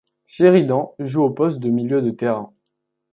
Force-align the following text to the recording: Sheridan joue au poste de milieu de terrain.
Sheridan 0.25 0.95
joue 0.97 1.21
au 1.25 1.29
poste 1.29 1.59
de 1.59 1.69
milieu 1.69 2.01
de 2.01 2.09
terrain. 2.09 2.51